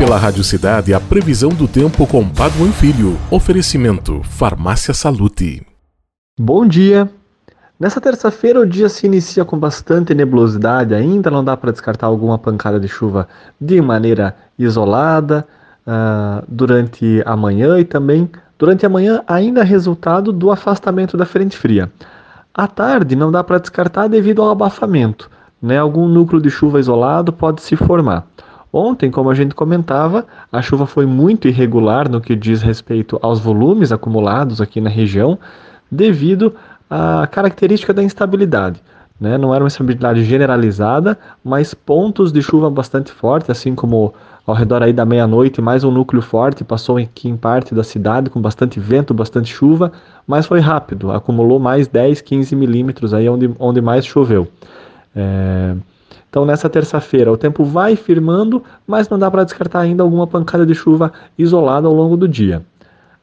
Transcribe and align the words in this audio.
pela 0.00 0.16
Rádio 0.16 0.42
Cidade 0.42 0.94
a 0.94 0.98
previsão 0.98 1.50
do 1.50 1.68
tempo 1.68 2.06
com 2.06 2.26
Paduan 2.26 2.72
Filho. 2.72 3.18
Oferecimento 3.30 4.22
Farmácia 4.22 4.94
Salute. 4.94 5.62
Bom 6.40 6.66
dia. 6.66 7.06
Nessa 7.78 8.00
terça-feira 8.00 8.58
o 8.58 8.66
dia 8.66 8.88
se 8.88 9.04
inicia 9.04 9.44
com 9.44 9.58
bastante 9.58 10.14
nebulosidade, 10.14 10.94
ainda 10.94 11.30
não 11.30 11.44
dá 11.44 11.54
para 11.54 11.70
descartar 11.70 12.06
alguma 12.06 12.38
pancada 12.38 12.80
de 12.80 12.88
chuva 12.88 13.28
de 13.60 13.78
maneira 13.82 14.34
isolada 14.58 15.46
uh, 15.86 16.46
durante 16.48 17.22
a 17.26 17.36
manhã 17.36 17.78
e 17.78 17.84
também 17.84 18.30
durante 18.58 18.86
a 18.86 18.88
manhã 18.88 19.22
ainda 19.26 19.62
resultado 19.62 20.32
do 20.32 20.50
afastamento 20.50 21.14
da 21.14 21.26
frente 21.26 21.58
fria. 21.58 21.92
À 22.54 22.66
tarde 22.66 23.14
não 23.14 23.30
dá 23.30 23.44
para 23.44 23.58
descartar 23.58 24.08
devido 24.08 24.40
ao 24.40 24.48
abafamento, 24.48 25.30
né? 25.60 25.76
algum 25.76 26.08
núcleo 26.08 26.40
de 26.40 26.48
chuva 26.48 26.80
isolado 26.80 27.34
pode 27.34 27.60
se 27.60 27.76
formar. 27.76 28.26
Ontem, 28.72 29.10
como 29.10 29.30
a 29.30 29.34
gente 29.34 29.54
comentava, 29.54 30.26
a 30.52 30.62
chuva 30.62 30.86
foi 30.86 31.04
muito 31.04 31.48
irregular 31.48 32.08
no 32.08 32.20
que 32.20 32.36
diz 32.36 32.62
respeito 32.62 33.18
aos 33.20 33.40
volumes 33.40 33.90
acumulados 33.90 34.60
aqui 34.60 34.80
na 34.80 34.90
região, 34.90 35.38
devido 35.90 36.54
à 36.88 37.26
característica 37.26 37.92
da 37.92 38.02
instabilidade. 38.02 38.80
Né? 39.20 39.36
Não 39.36 39.54
era 39.54 39.62
uma 39.62 39.68
instabilidade 39.68 40.24
generalizada, 40.24 41.18
mas 41.44 41.74
pontos 41.74 42.32
de 42.32 42.40
chuva 42.40 42.70
bastante 42.70 43.12
fortes, 43.12 43.50
assim 43.50 43.74
como 43.74 44.14
ao 44.46 44.54
redor 44.54 44.82
aí 44.82 44.92
da 44.92 45.04
meia-noite, 45.04 45.60
mais 45.60 45.84
um 45.84 45.90
núcleo 45.90 46.22
forte 46.22 46.64
passou 46.64 46.96
aqui 46.96 47.28
em 47.28 47.36
parte 47.36 47.74
da 47.74 47.84
cidade 47.84 48.30
com 48.30 48.40
bastante 48.40 48.80
vento, 48.80 49.12
bastante 49.12 49.52
chuva, 49.52 49.92
mas 50.26 50.46
foi 50.46 50.60
rápido, 50.60 51.12
acumulou 51.12 51.58
mais 51.58 51.86
10, 51.86 52.20
15 52.20 52.56
milímetros 52.56 53.12
aí 53.12 53.28
onde, 53.28 53.50
onde 53.58 53.80
mais 53.80 54.06
choveu. 54.06 54.48
É... 55.14 55.74
Então, 56.28 56.44
nessa 56.44 56.68
terça-feira, 56.68 57.32
o 57.32 57.36
tempo 57.36 57.64
vai 57.64 57.96
firmando, 57.96 58.62
mas 58.86 59.08
não 59.08 59.18
dá 59.18 59.30
para 59.30 59.44
descartar 59.44 59.80
ainda 59.80 60.02
alguma 60.02 60.26
pancada 60.26 60.64
de 60.64 60.74
chuva 60.74 61.12
isolada 61.36 61.86
ao 61.86 61.94
longo 61.94 62.16
do 62.16 62.28
dia. 62.28 62.62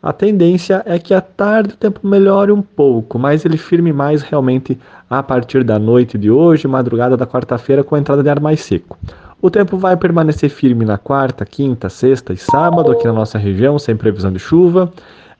A 0.01 0.13
tendência 0.13 0.83
é 0.85 0.99
que 0.99 1.13
à 1.13 1.21
tarde 1.21 1.73
o 1.73 1.77
tempo 1.77 2.05
melhore 2.07 2.51
um 2.51 2.61
pouco, 2.61 3.17
mas 3.17 3.43
ele 3.45 3.57
firme 3.57 3.91
mais 3.91 4.21
realmente 4.21 4.79
a 5.09 5.23
partir 5.23 5.63
da 5.63 5.79
noite 5.79 6.17
de 6.17 6.29
hoje, 6.29 6.67
madrugada 6.67 7.17
da 7.17 7.25
quarta-feira, 7.25 7.83
com 7.83 7.95
a 7.95 7.99
entrada 7.99 8.21
de 8.21 8.29
ar 8.29 8.39
mais 8.39 8.61
seco. 8.61 8.97
O 9.41 9.49
tempo 9.49 9.77
vai 9.77 9.95
permanecer 9.97 10.49
firme 10.49 10.85
na 10.85 10.97
quarta, 10.97 11.45
quinta, 11.45 11.89
sexta 11.89 12.33
e 12.33 12.37
sábado 12.37 12.91
aqui 12.91 13.05
na 13.05 13.13
nossa 13.13 13.37
região, 13.37 13.77
sem 13.77 13.95
previsão 13.95 14.31
de 14.31 14.39
chuva. 14.39 14.91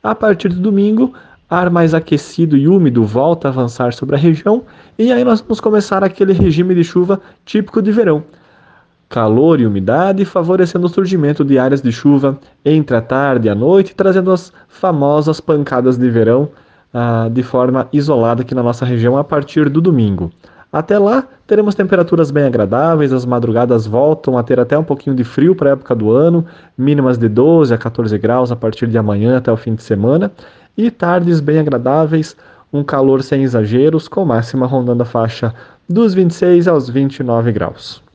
A 0.03 0.13
partir 0.13 0.49
do 0.49 0.59
domingo, 0.59 1.13
ar 1.49 1.69
mais 1.69 1.93
aquecido 1.93 2.57
e 2.57 2.67
úmido 2.67 3.05
volta 3.05 3.47
a 3.47 3.51
avançar 3.51 3.93
sobre 3.93 4.15
a 4.15 4.19
região 4.19 4.63
e 4.97 5.11
aí 5.11 5.23
nós 5.23 5.41
vamos 5.41 5.61
começar 5.61 6.03
aquele 6.03 6.33
regime 6.33 6.75
de 6.75 6.83
chuva 6.83 7.21
típico 7.45 7.81
de 7.81 7.91
verão. 7.91 8.23
Calor 9.09 9.61
e 9.61 9.65
umidade 9.65 10.25
favorecendo 10.25 10.87
o 10.87 10.89
surgimento 10.89 11.45
de 11.45 11.57
áreas 11.57 11.81
de 11.81 11.91
chuva 11.91 12.37
entre 12.65 12.97
a 12.97 13.01
tarde 13.01 13.47
e 13.47 13.49
a 13.49 13.55
noite, 13.55 13.95
trazendo 13.95 14.31
as 14.31 14.51
famosas 14.67 15.39
pancadas 15.39 15.97
de 15.97 16.09
verão 16.09 16.49
ah, 16.93 17.29
de 17.31 17.41
forma 17.41 17.87
isolada 17.93 18.41
aqui 18.41 18.53
na 18.53 18.63
nossa 18.63 18.83
região 18.85 19.17
a 19.17 19.23
partir 19.23 19.69
do 19.69 19.79
domingo. 19.79 20.31
Até 20.71 20.99
lá, 20.99 21.25
teremos 21.47 21.75
temperaturas 21.75 22.29
bem 22.29 22.43
agradáveis, 22.43 23.13
as 23.13 23.25
madrugadas 23.25 23.87
voltam 23.87 24.37
a 24.37 24.43
ter 24.43 24.59
até 24.59 24.77
um 24.77 24.83
pouquinho 24.83 25.15
de 25.15 25.23
frio 25.23 25.55
para 25.55 25.69
a 25.69 25.73
época 25.73 25.95
do 25.95 26.11
ano, 26.11 26.45
mínimas 26.77 27.17
de 27.17 27.29
12 27.29 27.73
a 27.73 27.77
14 27.77 28.17
graus 28.17 28.51
a 28.51 28.55
partir 28.55 28.87
de 28.87 28.97
amanhã 28.97 29.37
até 29.37 29.49
o 29.49 29.55
fim 29.55 29.75
de 29.75 29.81
semana, 29.81 30.29
e 30.77 30.91
tardes 30.91 31.39
bem 31.39 31.59
agradáveis, 31.59 32.35
um 32.71 32.83
calor 32.83 33.23
sem 33.23 33.43
exageros, 33.43 34.07
com 34.07 34.23
máxima 34.23 34.67
rondando 34.67 35.03
a 35.03 35.05
faixa 35.05 35.53
dos 35.89 36.13
26 36.13 36.67
aos 36.67 36.89
29 36.89 37.51
graus. 37.51 38.06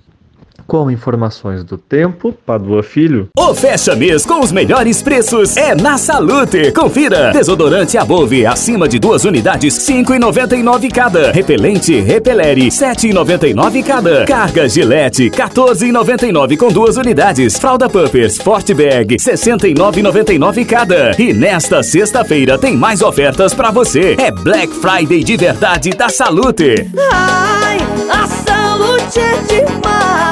Com 0.66 0.90
informações 0.90 1.64
do 1.64 1.76
tempo, 1.76 2.32
Padua 2.46 2.82
Filho. 2.82 3.28
O 3.36 3.54
fecha 3.54 3.94
mês 3.94 4.24
com 4.24 4.40
os 4.40 4.52
melhores 4.52 5.02
preços 5.02 5.56
é 5.56 5.74
na 5.74 5.98
Salute. 5.98 6.72
Confira. 6.72 7.30
Desodorante 7.32 7.98
Above 7.98 8.46
acima 8.46 8.88
de 8.88 8.98
duas 8.98 9.24
unidades, 9.24 9.74
5,99 9.74 10.90
cada. 10.92 11.30
Repelente 11.32 12.00
Repelere, 12.00 12.68
7,99 12.68 13.84
cada. 13.84 14.24
Carga 14.24 14.68
Gillette, 14.68 15.30
14,99 15.30 16.56
com 16.56 16.68
duas 16.68 16.96
unidades. 16.96 17.58
Fralda 17.58 17.88
Puppers 17.88 18.38
Forte 18.38 18.74
Bag, 18.74 19.16
69,99 19.16 20.64
cada. 20.66 21.12
E 21.18 21.32
nesta 21.32 21.82
sexta-feira 21.82 22.58
tem 22.58 22.76
mais 22.76 23.02
ofertas 23.02 23.52
para 23.54 23.70
você. 23.70 24.16
É 24.18 24.30
Black 24.30 24.72
Friday 24.74 25.22
de 25.22 25.36
verdade 25.36 25.90
da 25.90 26.08
Salute. 26.08 26.90
Ai, 27.12 27.78
a 28.10 28.26
Salute 28.26 29.18
é 29.20 29.42
demais. 29.42 30.31